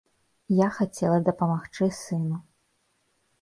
Я 0.65 0.69
хацела 0.77 1.19
дапамагчы 1.27 1.91
сыну. 1.99 2.41